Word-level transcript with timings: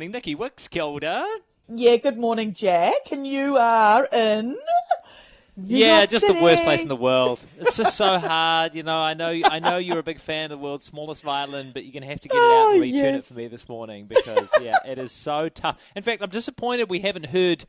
Nikki 0.00 0.34
Wicks, 0.34 0.66
Kilda. 0.66 1.24
Yeah, 1.68 1.96
good 1.98 2.18
morning, 2.18 2.52
Jack. 2.52 3.12
And 3.12 3.24
you 3.24 3.56
are 3.56 4.08
in. 4.12 4.58
New 5.56 5.76
yeah, 5.78 5.98
York 5.98 6.10
just 6.10 6.26
the 6.26 6.34
worst 6.34 6.64
place 6.64 6.82
in 6.82 6.88
the 6.88 6.96
world. 6.96 7.38
It's 7.60 7.76
just 7.76 7.96
so 7.96 8.18
hard, 8.18 8.74
you 8.74 8.82
know. 8.82 8.98
I 8.98 9.14
know, 9.14 9.40
I 9.44 9.60
know 9.60 9.76
you're 9.78 10.00
a 10.00 10.02
big 10.02 10.18
fan 10.18 10.46
of 10.46 10.50
the 10.50 10.58
world's 10.58 10.82
smallest 10.82 11.22
violin, 11.22 11.70
but 11.72 11.84
you're 11.84 11.92
gonna 11.92 12.10
have 12.10 12.20
to 12.22 12.28
get 12.28 12.36
it 12.36 12.42
out 12.42 12.50
Oh, 12.50 12.72
and 12.72 12.82
retune 12.82 12.94
yes. 12.96 13.20
it 13.20 13.24
for 13.26 13.34
me 13.34 13.46
this 13.46 13.68
morning 13.68 14.06
because 14.06 14.50
yeah, 14.60 14.74
it 14.84 14.98
is 14.98 15.12
so 15.12 15.48
tough. 15.48 15.80
In 15.94 16.02
fact, 16.02 16.22
I'm 16.22 16.30
disappointed 16.30 16.90
we 16.90 16.98
haven't 16.98 17.26
heard. 17.26 17.64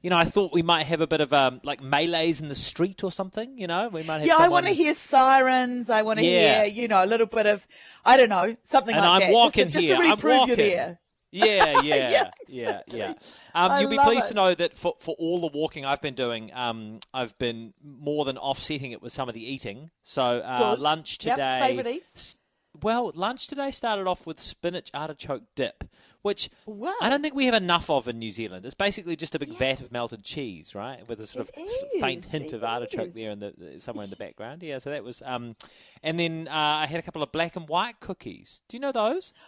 You 0.00 0.08
know, 0.08 0.16
I 0.16 0.24
thought 0.24 0.54
we 0.54 0.62
might 0.62 0.84
have 0.84 1.02
a 1.02 1.06
bit 1.06 1.20
of 1.20 1.34
um, 1.34 1.60
like 1.64 1.82
melees 1.82 2.40
in 2.40 2.48
the 2.48 2.54
street 2.54 3.04
or 3.04 3.12
something. 3.12 3.58
You 3.58 3.66
know, 3.66 3.88
we 3.90 4.02
might 4.04 4.20
have. 4.20 4.26
Yeah, 4.26 4.36
I 4.38 4.48
want 4.48 4.64
to 4.64 4.72
hear 4.72 4.94
sirens. 4.94 5.90
I 5.90 6.00
want 6.00 6.18
to 6.20 6.24
Yeah. 6.24 6.64
hear, 6.64 6.72
you 6.82 6.88
know, 6.88 7.04
a 7.04 7.06
little 7.06 7.26
bit 7.26 7.44
of, 7.46 7.66
I 8.06 8.16
don't 8.16 8.30
know, 8.30 8.56
something 8.62 8.94
And 8.94 9.04
like 9.04 9.22
I'm 9.22 9.28
that. 9.28 9.34
walking 9.34 9.64
just 9.70 9.72
to, 9.72 9.80
just 9.80 9.92
here. 9.92 9.96
to 9.98 10.02
I'm 10.02 10.10
reprove 10.12 10.32
you 10.32 10.38
walking. 10.40 10.56
there. 10.56 10.98
Yeah, 11.32 11.82
yeah, 11.82 12.10
Yeah, 12.10 12.30
yeah, 12.48 12.80
yeah. 12.88 13.12
Um, 13.54 13.80
you'll 13.80 13.90
be 13.90 13.98
pleased 13.98 14.26
it. 14.26 14.28
to 14.28 14.34
know 14.34 14.54
that 14.54 14.78
for, 14.78 14.94
for 14.98 15.14
all 15.18 15.40
the 15.40 15.48
walking 15.48 15.84
I've 15.84 16.00
been 16.00 16.14
doing, 16.14 16.50
um, 16.54 17.00
I've 17.12 17.36
been 17.38 17.74
more 17.84 18.24
than 18.24 18.38
offsetting 18.38 18.92
it 18.92 19.02
with 19.02 19.12
some 19.12 19.28
of 19.28 19.34
the 19.34 19.44
eating. 19.44 19.90
So 20.04 20.22
uh, 20.40 20.76
lunch 20.78 21.18
Yep, 21.22 21.34
today. 21.36 21.60
favourite 21.60 21.86
eats? 21.96 22.38
Well, 22.82 23.10
lunch 23.14 23.46
today 23.48 23.72
started 23.72 24.06
off 24.06 24.24
with 24.24 24.38
spinach 24.40 24.90
artichoke 24.94 25.42
dip, 25.56 25.84
which 26.22 26.48
Wow. 26.64 26.94
I 27.00 27.10
don't 27.10 27.22
think 27.22 27.34
we 27.34 27.46
have 27.46 27.54
enough 27.54 27.90
of 27.90 28.06
in 28.08 28.18
New 28.20 28.30
Zealand. 28.30 28.64
It's 28.64 28.74
basically 28.74 29.16
just 29.16 29.34
a 29.34 29.38
big 29.38 29.50
vat 29.58 29.80
of 29.80 29.90
melted 29.90 30.22
cheese, 30.22 30.74
right, 30.76 31.06
with 31.08 31.18
a 31.20 31.26
sort 31.26 31.48
It 31.48 31.56
of 31.60 31.64
s- 31.68 31.82
faint 32.00 32.24
hint 32.24 32.46
it 32.46 32.52
of 32.52 32.62
artichoke 32.62 33.08
is. 33.08 33.14
there 33.14 33.32
in 33.32 33.40
the 33.40 33.74
somewhere 33.78 34.04
in 34.04 34.10
the 34.10 34.16
background. 34.16 34.62
Yeah, 34.62 34.78
so 34.78 34.90
that 34.90 35.02
was. 35.02 35.22
Um, 35.26 35.56
and 36.04 36.20
then 36.20 36.46
uh, 36.48 36.54
I 36.54 36.86
had 36.86 37.00
a 37.00 37.02
couple 37.02 37.22
of 37.22 37.32
black 37.32 37.56
and 37.56 37.68
white 37.68 37.98
cookies. 38.00 38.60
Do 38.68 38.76
you 38.76 38.80
know 38.80 38.92
those? 38.92 39.32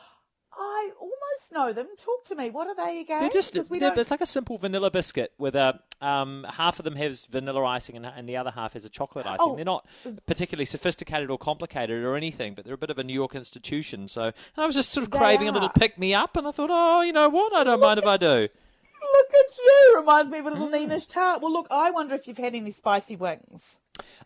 I 0.63 0.91
almost 1.01 1.53
know 1.53 1.73
them. 1.73 1.89
Talk 1.97 2.27
to 2.27 2.35
me. 2.35 2.51
What 2.51 2.67
are 2.69 2.75
they 2.75 3.01
again? 3.01 3.21
They're 3.21 3.31
just 3.31 3.55
they're, 3.55 3.81
don't... 3.81 3.99
it's 3.99 4.11
like 4.11 4.21
a 4.21 4.27
simple 4.27 4.59
vanilla 4.59 4.91
biscuit 4.91 5.33
with 5.39 5.57
a 5.57 5.81
um, 6.03 6.45
half 6.51 6.79
of 6.79 6.85
them 6.85 6.97
has 6.97 7.25
vanilla 7.25 7.65
icing 7.65 7.97
and, 7.97 8.05
and 8.05 8.29
the 8.29 8.37
other 8.37 8.51
half 8.51 8.75
has 8.75 8.85
a 8.85 8.91
chocolate 8.91 9.25
icing. 9.27 9.39
Oh. 9.41 9.57
They're 9.57 9.65
not 9.65 9.87
particularly 10.27 10.67
sophisticated 10.67 11.31
or 11.31 11.39
complicated 11.39 12.05
or 12.05 12.15
anything, 12.15 12.55
but 12.55 12.67
they're 12.67 12.75
a 12.75 12.79
bit 12.79 12.91
of 12.91 12.99
a 12.99 13.05
New 13.05 13.15
York 13.15 13.35
institution. 13.35 14.07
So 14.07 14.25
and 14.25 14.35
I 14.59 14.67
was 14.67 14.75
just 14.75 14.93
sort 14.93 15.07
of 15.07 15.11
They 15.13 15.19
craving 15.19 15.49
a 15.49 15.53
little 15.53 15.71
pick 15.71 15.99
me 15.99 16.13
up, 16.13 16.37
and 16.37 16.47
I 16.47 16.51
thought, 16.51 16.71
oh, 16.71 17.01
you 17.01 17.13
know 17.13 17.31
what? 17.31 17.55
I 17.55 17.65
don't 17.65 17.81
mind 17.81 17.99
if 17.99 18.07
I 18.07 18.19
do. 18.19 18.49
Look 19.03 19.31
at 19.35 19.59
you. 19.65 19.95
Reminds 19.97 20.31
me 20.31 20.39
of 20.41 20.47
a 20.47 20.51
little 20.51 20.69
Mm. 20.69 20.89
Neenish 20.91 21.09
tart. 21.09 21.41
Well, 21.41 21.53
look, 21.53 21.67
I 21.71 21.91
wonder 21.91 22.15
if 22.15 22.29
you've 22.29 22.37
had 22.37 22.55
any 22.55 22.71
spicy 22.71 23.17
wings. 23.17 23.81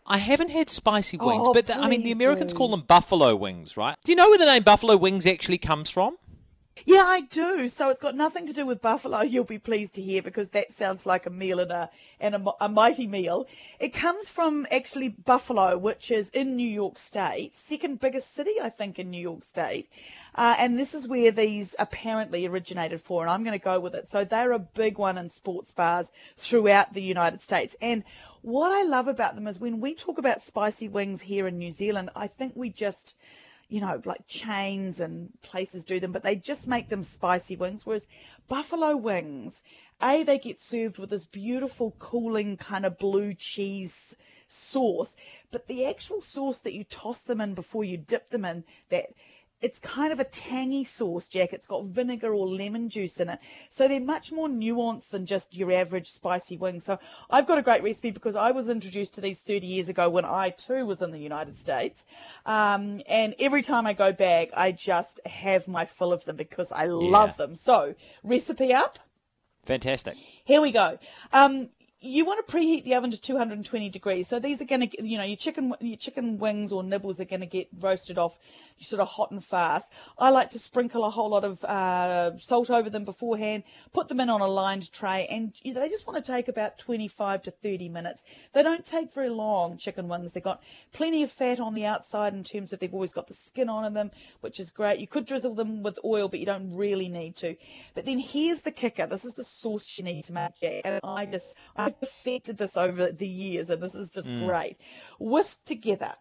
I 0.05 0.17
haven't 0.17 0.49
had 0.49 0.69
spicy 0.69 1.17
wings, 1.17 1.47
Oh, 1.47 1.53
but 1.53 1.67
the, 1.67 1.77
I 1.77 1.87
mean 1.87 2.03
the 2.03 2.11
Americans 2.11 2.51
do. 2.51 2.57
call 2.57 2.69
them 2.69 2.81
buffalo 2.81 3.35
wings, 3.35 3.77
right? 3.77 3.95
Do 4.03 4.11
you 4.11 4.15
know 4.15 4.29
where 4.29 4.37
the 4.37 4.45
name 4.45 4.63
buffalo 4.63 4.97
wings 4.97 5.25
actually 5.25 5.57
comes 5.57 5.89
from? 5.89 6.17
Yeah, 6.83 7.03
I 7.05 7.21
do. 7.21 7.69
So 7.69 7.89
it's 7.89 8.01
got 8.01 8.15
nothing 8.15 8.45
to 8.47 8.53
do 8.53 8.65
with 8.65 8.81
buffalo. 8.81 9.21
You'll 9.21 9.45
be 9.45 9.57
pleased 9.57 9.95
to 9.95 10.01
hear 10.01 10.21
because 10.21 10.49
that 10.49 10.73
sounds 10.73 11.05
like 11.05 11.25
a 11.25 11.29
meal 11.29 11.59
and 11.59 11.71
a 11.71 11.89
and 12.19 12.35
a, 12.35 12.43
a 12.59 12.67
mighty 12.67 13.07
meal. 13.07 13.47
It 13.79 13.93
comes 13.93 14.27
from 14.27 14.67
actually 14.69 15.07
Buffalo, 15.07 15.77
which 15.77 16.11
is 16.11 16.29
in 16.31 16.57
New 16.57 16.67
York 16.67 16.97
State, 16.97 17.53
second 17.53 18.01
biggest 18.01 18.33
city 18.33 18.55
I 18.61 18.69
think 18.69 18.99
in 18.99 19.09
New 19.09 19.21
York 19.21 19.43
State, 19.43 19.89
uh, 20.35 20.55
and 20.59 20.77
this 20.77 20.93
is 20.93 21.07
where 21.07 21.31
these 21.31 21.75
apparently 21.79 22.45
originated 22.45 22.99
for. 22.99 23.21
And 23.21 23.31
I'm 23.31 23.43
going 23.43 23.57
to 23.57 23.63
go 23.63 23.79
with 23.79 23.95
it. 23.95 24.09
So 24.09 24.25
they're 24.25 24.51
a 24.51 24.59
big 24.59 24.97
one 24.97 25.17
in 25.17 25.29
sports 25.29 25.71
bars 25.71 26.11
throughout 26.35 26.93
the 26.93 27.01
United 27.01 27.41
States. 27.41 27.75
And 27.81 28.03
what 28.41 28.73
I 28.73 28.83
love 28.83 29.07
about 29.07 29.35
them 29.35 29.47
is 29.47 29.59
when 29.59 29.79
we 29.79 29.95
talk 29.95 30.17
about 30.17 30.41
spicy 30.41 30.89
wings 30.89 31.21
here 31.21 31.47
in 31.47 31.57
New 31.57 31.71
Zealand, 31.71 32.09
I 32.15 32.27
think 32.27 32.53
we 32.55 32.69
just 32.69 33.15
you 33.67 33.81
know, 33.81 34.01
like 34.05 34.27
chains 34.27 34.99
and 34.99 35.29
places 35.41 35.83
do 35.85 35.99
them, 35.99 36.11
but 36.11 36.23
they 36.23 36.35
just 36.35 36.67
make 36.67 36.89
them 36.89 37.03
spicy 37.03 37.55
wings. 37.55 37.85
Whereas 37.85 38.07
buffalo 38.47 38.95
wings, 38.95 39.63
A, 40.01 40.23
they 40.23 40.37
get 40.37 40.59
served 40.59 40.97
with 40.97 41.09
this 41.09 41.25
beautiful, 41.25 41.95
cooling 41.97 42.57
kind 42.57 42.85
of 42.85 42.97
blue 42.97 43.33
cheese 43.33 44.15
sauce, 44.47 45.15
but 45.51 45.67
the 45.67 45.87
actual 45.87 46.21
sauce 46.21 46.59
that 46.59 46.73
you 46.73 46.83
toss 46.83 47.21
them 47.21 47.41
in 47.41 47.53
before 47.55 47.83
you 47.83 47.97
dip 47.97 48.29
them 48.29 48.45
in, 48.45 48.63
that 48.89 49.07
it's 49.65 49.79
kind 49.79 50.13
of 50.13 50.19
a 50.19 50.23
tangy 50.23 50.83
sauce, 50.83 51.27
Jack. 51.27 51.51
It's 51.51 51.65
got 51.65 51.85
vinegar 51.85 52.31
or 52.31 52.47
lemon 52.47 52.87
juice 52.87 53.19
in 53.19 53.29
it. 53.29 53.39
So 53.69 53.87
they're 53.87 53.99
much 53.99 54.31
more 54.31 54.47
nuanced 54.47 55.09
than 55.09 55.25
just 55.25 55.55
your 55.55 55.71
average 55.71 56.11
spicy 56.11 56.55
wing. 56.55 56.79
So 56.79 56.99
I've 57.31 57.47
got 57.47 57.57
a 57.57 57.63
great 57.63 57.81
recipe 57.81 58.11
because 58.11 58.35
I 58.35 58.51
was 58.51 58.69
introduced 58.69 59.15
to 59.15 59.21
these 59.21 59.41
30 59.41 59.65
years 59.65 59.89
ago 59.89 60.07
when 60.07 60.23
I 60.23 60.51
too 60.51 60.85
was 60.85 61.01
in 61.01 61.09
the 61.09 61.17
United 61.17 61.55
States. 61.55 62.05
Um, 62.45 63.01
and 63.09 63.33
every 63.39 63.63
time 63.63 63.87
I 63.87 63.93
go 63.93 64.11
back, 64.11 64.49
I 64.55 64.71
just 64.71 65.19
have 65.25 65.67
my 65.67 65.85
fill 65.85 66.13
of 66.13 66.25
them 66.25 66.35
because 66.35 66.71
I 66.71 66.85
love 66.85 67.35
them. 67.37 67.55
So 67.55 67.95
recipe 68.23 68.71
up. 68.71 68.99
Fantastic. 69.65 70.15
Here 70.43 70.61
we 70.61 70.71
go. 70.71 70.99
Um, 71.33 71.71
you 72.05 72.25
want 72.25 72.45
to 72.45 72.51
preheat 72.51 72.83
the 72.83 72.95
oven 72.95 73.11
to 73.11 73.19
220 73.19 73.89
degrees. 73.89 74.27
So 74.27 74.39
these 74.39 74.61
are 74.61 74.65
going 74.65 74.87
to, 74.87 75.03
you 75.03 75.17
know, 75.17 75.23
your 75.23 75.35
chicken, 75.35 75.73
your 75.81 75.97
chicken 75.97 76.37
wings 76.37 76.71
or 76.71 76.83
nibbles 76.83 77.19
are 77.19 77.25
going 77.25 77.41
to 77.41 77.47
get 77.47 77.67
roasted 77.79 78.17
off 78.17 78.37
sort 78.79 79.01
of 79.01 79.07
hot 79.07 79.31
and 79.31 79.43
fast. 79.43 79.91
I 80.17 80.29
like 80.29 80.49
to 80.51 80.59
sprinkle 80.59 81.05
a 81.05 81.09
whole 81.09 81.29
lot 81.29 81.43
of 81.43 81.63
uh, 81.63 82.37
salt 82.37 82.69
over 82.69 82.89
them 82.89 83.05
beforehand, 83.05 83.63
put 83.93 84.07
them 84.07 84.19
in 84.19 84.29
on 84.29 84.41
a 84.41 84.47
lined 84.47 84.91
tray, 84.91 85.27
and 85.29 85.53
they 85.63 85.89
just 85.89 86.07
want 86.07 86.23
to 86.23 86.31
take 86.31 86.47
about 86.47 86.77
25 86.77 87.43
to 87.43 87.51
30 87.51 87.89
minutes. 87.89 88.25
They 88.53 88.63
don't 88.63 88.85
take 88.85 89.13
very 89.13 89.29
long, 89.29 89.77
chicken 89.77 90.07
wings. 90.07 90.33
They've 90.33 90.43
got 90.43 90.61
plenty 90.93 91.23
of 91.23 91.31
fat 91.31 91.59
on 91.59 91.73
the 91.73 91.85
outside 91.85 92.33
in 92.33 92.43
terms 92.43 92.73
of 92.73 92.79
they've 92.79 92.93
always 92.93 93.13
got 93.13 93.27
the 93.27 93.33
skin 93.33 93.69
on 93.69 93.93
them, 93.93 94.11
which 94.41 94.59
is 94.59 94.71
great. 94.71 94.99
You 94.99 95.07
could 95.07 95.25
drizzle 95.25 95.55
them 95.55 95.83
with 95.83 95.99
oil, 96.03 96.27
but 96.27 96.39
you 96.39 96.45
don't 96.45 96.75
really 96.75 97.09
need 97.09 97.35
to. 97.37 97.55
But 97.93 98.05
then 98.05 98.19
here's 98.19 98.61
the 98.61 98.71
kicker. 98.71 99.07
This 99.07 99.25
is 99.25 99.33
the 99.33 99.43
sauce 99.43 99.97
you 99.97 100.03
need 100.03 100.23
to 100.25 100.33
make, 100.33 100.55
Jack. 100.59 100.81
And 100.83 100.99
I 101.03 101.25
just, 101.25 101.57
I've 101.75 101.94
perfected 101.99 102.57
this 102.57 102.77
over 102.77 103.11
the 103.11 103.27
years, 103.27 103.69
and 103.69 103.81
this 103.81 103.95
is 103.95 104.11
just 104.11 104.27
great. 104.27 104.77
Whisk 105.19 105.65
together 105.65 106.15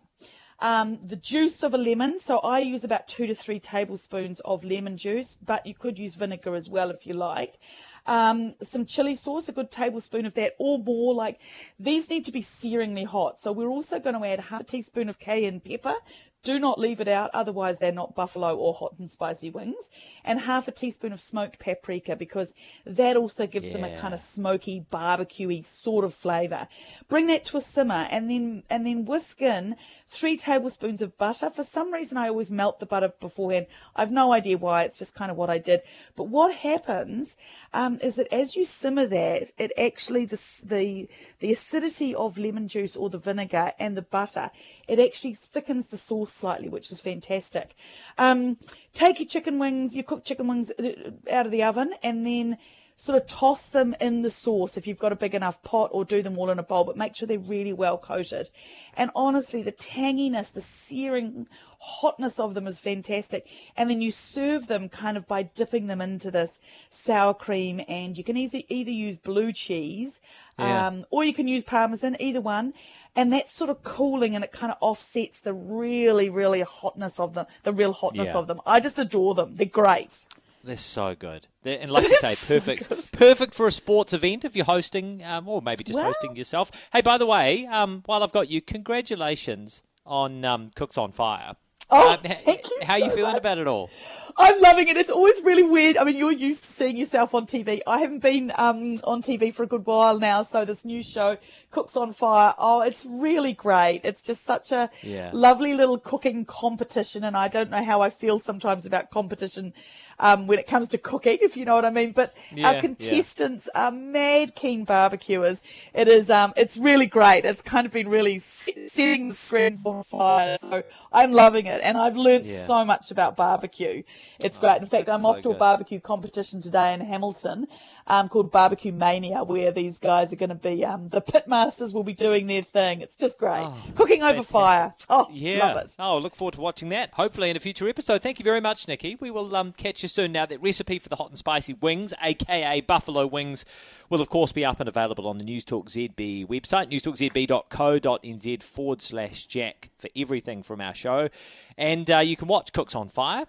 um, 0.60 0.98
the 1.02 1.16
juice 1.16 1.62
of 1.62 1.74
a 1.74 1.78
lemon. 1.78 2.18
So 2.18 2.38
I 2.38 2.60
use 2.60 2.84
about 2.84 3.06
two 3.06 3.26
to 3.26 3.34
three 3.34 3.60
tablespoons 3.60 4.40
of 4.40 4.64
lemon 4.64 4.96
juice, 4.96 5.36
but 5.44 5.66
you 5.66 5.74
could 5.74 5.98
use 5.98 6.14
vinegar 6.14 6.54
as 6.54 6.68
well 6.68 6.90
if 6.90 7.06
you 7.06 7.14
like. 7.14 7.58
Um, 8.06 8.52
some 8.60 8.84
chili 8.84 9.14
sauce, 9.14 9.48
a 9.48 9.52
good 9.52 9.70
tablespoon 9.70 10.26
of 10.26 10.34
that 10.34 10.54
or 10.58 10.78
more. 10.78 11.14
Like 11.14 11.38
these 11.78 12.10
need 12.10 12.26
to 12.26 12.32
be 12.32 12.42
searingly 12.42 13.06
hot. 13.06 13.38
So 13.38 13.52
we're 13.52 13.68
also 13.68 13.98
going 13.98 14.20
to 14.20 14.26
add 14.26 14.40
half 14.40 14.62
a 14.62 14.64
teaspoon 14.64 15.08
of 15.08 15.18
cayenne 15.18 15.60
pepper. 15.60 15.94
Do 16.44 16.58
not 16.58 16.78
leave 16.78 17.00
it 17.00 17.08
out, 17.08 17.30
otherwise 17.32 17.78
they're 17.78 17.90
not 17.90 18.14
buffalo 18.14 18.54
or 18.54 18.74
hot 18.74 18.96
and 18.98 19.10
spicy 19.10 19.48
wings. 19.48 19.88
And 20.24 20.40
half 20.40 20.68
a 20.68 20.72
teaspoon 20.72 21.14
of 21.14 21.20
smoked 21.20 21.58
paprika 21.58 22.16
because 22.16 22.52
that 22.84 23.16
also 23.16 23.46
gives 23.46 23.70
them 23.70 23.82
a 23.82 23.96
kind 23.96 24.12
of 24.12 24.20
smoky, 24.20 24.84
barbecuey 24.92 25.64
sort 25.64 26.04
of 26.04 26.12
flavour. 26.12 26.68
Bring 27.08 27.28
that 27.28 27.46
to 27.46 27.56
a 27.56 27.62
simmer 27.62 28.06
and 28.10 28.30
then 28.30 28.62
and 28.68 28.86
then 28.86 29.06
whisk 29.06 29.40
in 29.40 29.76
three 30.06 30.36
tablespoons 30.36 31.00
of 31.00 31.16
butter. 31.16 31.48
For 31.48 31.64
some 31.64 31.92
reason, 31.92 32.18
I 32.18 32.28
always 32.28 32.50
melt 32.50 32.78
the 32.78 32.86
butter 32.86 33.12
beforehand. 33.18 33.66
I've 33.96 34.12
no 34.12 34.32
idea 34.32 34.58
why. 34.58 34.84
It's 34.84 34.98
just 34.98 35.14
kind 35.14 35.30
of 35.30 35.38
what 35.38 35.48
I 35.48 35.56
did. 35.56 35.80
But 36.14 36.24
what 36.28 36.54
happens 36.54 37.36
um, 37.72 37.98
is 38.02 38.16
that 38.16 38.30
as 38.30 38.54
you 38.54 38.66
simmer 38.66 39.06
that, 39.06 39.50
it 39.56 39.72
actually 39.78 40.26
the 40.26 40.62
the 40.62 41.08
the 41.38 41.52
acidity 41.52 42.14
of 42.14 42.36
lemon 42.36 42.68
juice 42.68 42.96
or 42.96 43.08
the 43.08 43.18
vinegar 43.18 43.72
and 43.78 43.96
the 43.96 44.02
butter, 44.02 44.50
it 44.86 44.98
actually 44.98 45.34
thickens 45.34 45.86
the 45.86 45.96
sauce 45.96 46.33
slightly, 46.34 46.68
which 46.68 46.90
is 46.90 47.00
fantastic. 47.00 47.74
Um, 48.18 48.58
take 48.92 49.18
your 49.18 49.28
chicken 49.28 49.58
wings, 49.58 49.94
your 49.94 50.04
cooked 50.04 50.26
chicken 50.26 50.48
wings 50.48 50.72
uh, 50.78 51.10
out 51.30 51.46
of 51.46 51.52
the 51.52 51.62
oven, 51.62 51.94
and 52.02 52.26
then 52.26 52.58
sort 52.96 53.20
of 53.20 53.26
toss 53.26 53.68
them 53.68 53.94
in 54.00 54.22
the 54.22 54.30
sauce 54.30 54.76
if 54.76 54.86
you've 54.86 54.98
got 54.98 55.12
a 55.12 55.16
big 55.16 55.34
enough 55.34 55.62
pot 55.62 55.90
or 55.92 56.04
do 56.04 56.22
them 56.22 56.38
all 56.38 56.50
in 56.50 56.58
a 56.58 56.62
bowl, 56.62 56.84
but 56.84 56.96
make 56.96 57.14
sure 57.16 57.26
they're 57.26 57.38
really 57.38 57.72
well 57.72 57.98
coated. 57.98 58.48
And 58.96 59.10
honestly, 59.16 59.62
the 59.62 59.72
tanginess, 59.72 60.52
the 60.52 60.60
searing 60.60 61.48
hotness 61.80 62.38
of 62.40 62.54
them 62.54 62.66
is 62.66 62.78
fantastic. 62.78 63.46
And 63.76 63.90
then 63.90 64.00
you 64.00 64.10
serve 64.10 64.68
them 64.68 64.88
kind 64.88 65.16
of 65.16 65.26
by 65.26 65.42
dipping 65.42 65.86
them 65.88 66.00
into 66.00 66.30
this 66.30 66.58
sour 66.88 67.34
cream, 67.34 67.82
and 67.88 68.16
you 68.16 68.24
can 68.24 68.36
easily 68.36 68.64
either 68.68 68.90
use 68.90 69.16
blue 69.16 69.52
cheese. 69.52 70.20
Yeah. 70.58 70.86
Um, 70.86 71.04
or 71.10 71.24
you 71.24 71.34
can 71.34 71.48
use 71.48 71.64
parmesan, 71.64 72.16
either 72.20 72.40
one, 72.40 72.74
and 73.16 73.32
that's 73.32 73.52
sort 73.52 73.70
of 73.70 73.82
cooling, 73.82 74.36
and 74.36 74.44
it 74.44 74.52
kind 74.52 74.70
of 74.70 74.78
offsets 74.80 75.40
the 75.40 75.52
really, 75.52 76.30
really 76.30 76.60
hotness 76.60 77.18
of 77.18 77.34
them, 77.34 77.46
the 77.64 77.72
real 77.72 77.92
hotness 77.92 78.28
Yeah. 78.28 78.38
of 78.38 78.46
them. 78.46 78.60
I 78.64 78.78
just 78.78 79.00
adore 79.00 79.34
them; 79.34 79.56
they're 79.56 79.66
great. 79.66 80.26
They're 80.64 80.76
so 80.78 81.14
good. 81.14 81.46
They're, 81.62 81.78
and 81.80 81.90
like 81.92 82.08
you 82.08 82.16
say, 82.16 82.28
They're 82.28 82.34
so 82.36 82.54
perfect, 82.60 83.12
perfect 83.12 83.54
for 83.54 83.66
a 83.66 83.72
sports 83.72 84.12
event 84.12 84.44
if 84.44 84.56
you're 84.56 84.64
hosting, 84.64 85.22
um, 85.22 85.46
or 85.46 85.60
maybe 85.62 85.84
just 85.84 85.96
Well- 85.96 86.06
hosting 86.06 86.36
yourself. 86.36 86.70
Hey, 86.92 87.02
by 87.02 87.18
the 87.18 87.26
way, 87.26 87.66
um, 87.66 88.02
while 88.06 88.22
I've 88.22 88.32
got 88.32 88.48
you, 88.48 88.60
congratulations 88.60 89.82
on 90.06 90.44
um, 90.44 90.70
Cooks 90.74 90.96
on 90.98 91.12
Fire. 91.12 91.52
Oh, 91.90 92.12
Um, 92.14 92.18
h- 92.24 92.38
thank 92.44 92.66
you 92.70 92.78
How 92.82 92.94
are 92.94 92.98
you 92.98 93.10
feeling 93.10 93.32
much. 93.32 93.40
about 93.40 93.58
it 93.58 93.66
all? 93.68 93.90
I'm 94.36 94.60
loving 94.60 94.88
it. 94.88 94.96
It's 94.96 95.10
always 95.10 95.40
really 95.44 95.62
weird. 95.62 95.96
I 95.96 96.04
mean, 96.04 96.16
you're 96.16 96.32
used 96.32 96.64
to 96.64 96.70
seeing 96.72 96.96
yourself 96.96 97.34
on 97.34 97.46
TV. 97.46 97.80
I 97.86 98.00
haven't 98.00 98.18
been 98.18 98.50
um, 98.56 98.96
on 99.04 99.22
TV 99.22 99.54
for 99.54 99.62
a 99.62 99.66
good 99.66 99.86
while 99.86 100.18
now, 100.18 100.42
so 100.42 100.64
this 100.64 100.84
new 100.84 101.02
show, 101.02 101.36
Cooks 101.70 101.96
on 101.96 102.12
Fire, 102.12 102.54
oh, 102.58 102.80
it's 102.80 103.06
really 103.06 103.52
great. 103.52 104.00
It's 104.04 104.22
just 104.22 104.42
such 104.44 104.72
a 104.72 104.90
Yeah. 105.02 105.30
lovely 105.32 105.74
little 105.74 105.98
cooking 105.98 106.44
competition, 106.44 107.22
and 107.22 107.36
I 107.36 107.46
don't 107.48 107.70
know 107.70 107.82
how 107.84 108.00
I 108.00 108.10
feel 108.10 108.40
sometimes 108.40 108.86
about 108.86 109.10
competition 109.10 109.72
um, 110.18 110.46
when 110.46 110.58
it 110.60 110.66
comes 110.66 110.88
to 110.90 110.98
cooking, 110.98 111.38
if 111.40 111.56
you 111.56 111.64
know 111.64 111.74
what 111.74 111.84
I 111.84 111.90
mean. 111.90 112.12
But 112.12 112.34
Yeah, 112.54 112.68
our 112.68 112.74
yeah. 112.74 112.80
contestants 112.80 113.68
are 113.74 113.90
mad 113.92 114.54
keen 114.54 114.84
barbecuers. 114.84 115.62
It 115.92 116.08
is, 116.08 116.28
um, 116.30 116.52
it's 116.56 116.76
really 116.76 117.06
great. 117.06 117.44
It's 117.44 117.62
kind 117.62 117.86
of 117.86 117.92
been 117.92 118.08
really 118.08 118.38
setting 118.38 119.28
the 119.28 119.34
screens 119.34 119.84
on 119.86 120.02
fire. 120.02 120.56
So 120.60 120.82
I'm 121.12 121.32
loving 121.32 121.66
it, 121.66 121.80
and 121.84 121.96
I've 121.96 122.16
learned 122.16 122.46
Yeah. 122.46 122.64
so 122.64 122.84
much 122.84 123.10
about 123.12 123.36
barbecue. 123.36 124.02
It's 124.42 124.58
great. 124.58 124.80
In 124.80 124.86
fact, 124.86 125.08
I'm 125.08 125.22
so 125.22 125.28
off 125.28 125.40
to 125.42 125.50
a 125.50 125.52
good. 125.52 125.58
barbecue 125.58 126.00
competition 126.00 126.60
today 126.60 126.92
in 126.92 127.00
Hamilton 127.00 127.66
um, 128.06 128.28
called 128.28 128.50
Barbecue 128.50 128.92
Mania, 128.92 129.44
where 129.44 129.70
these 129.70 129.98
guys 129.98 130.32
are 130.32 130.36
going 130.36 130.48
to 130.50 130.54
be 130.54 130.84
um, 130.84 131.08
the 131.08 131.22
pitmasters 131.22 131.94
will 131.94 132.04
be 132.04 132.12
doing 132.14 132.46
their 132.46 132.62
thing. 132.62 133.00
It's 133.00 133.16
just 133.16 133.38
great. 133.38 133.68
Cooking 133.94 134.22
over 134.22 134.42
fantastic. 134.42 134.52
fire. 134.52 134.94
Oh, 135.08 135.28
Yeah. 135.32 135.66
love 135.72 135.84
it. 135.84 135.96
Oh, 135.98 136.18
look 136.18 136.34
forward 136.34 136.54
to 136.54 136.60
watching 136.60 136.88
that. 136.90 137.10
Hopefully 137.14 137.50
in 137.50 137.56
a 137.56 137.60
future 137.60 137.88
episode. 137.88 138.22
Thank 138.22 138.38
you 138.38 138.44
very 138.44 138.60
much, 138.60 138.86
Nikki. 138.88 139.16
We 139.20 139.30
will 139.30 139.54
um, 139.56 139.72
catch 139.72 140.02
you 140.02 140.08
soon. 140.08 140.32
Now, 140.32 140.46
that 140.46 140.60
recipe 140.62 140.98
for 140.98 141.08
the 141.08 141.16
hot 141.16 141.30
and 141.30 141.38
spicy 141.38 141.74
wings, 141.80 142.12
aka 142.22 142.80
buffalo 142.82 143.26
wings, 143.26 143.64
will 144.10 144.20
of 144.20 144.28
course 144.28 144.52
be 144.52 144.64
up 144.64 144.80
and 144.80 144.88
available 144.88 145.26
on 145.26 145.38
the 145.38 145.44
News 145.44 145.64
Talk 145.64 145.88
ZB 145.90 146.46
website, 146.48 146.90
newstalkzb.co.nz 146.90 148.62
forward 148.62 149.02
slash 149.02 149.46
Jack 149.46 149.90
for 149.98 150.08
everything 150.16 150.62
from 150.62 150.80
our 150.80 150.94
show. 150.94 151.28
And 151.76 152.10
uh, 152.10 152.18
you 152.18 152.36
can 152.36 152.48
watch 152.48 152.72
Cooks 152.72 152.94
on 152.94 153.08
Fire, 153.08 153.46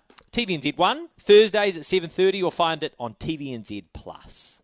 TVNZ1, 0.66 1.08
Thursdays 1.20 1.78
at 1.78 1.84
7.30 1.84 2.44
or 2.44 2.52
find 2.52 2.82
it 2.82 2.96
on 3.00 3.14
TVNZ 3.16 3.86
Plus. 3.94 4.62